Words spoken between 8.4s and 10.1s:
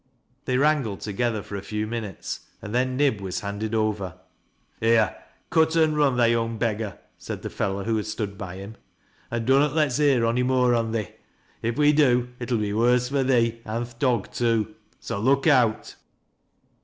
him, "an' dunnot let's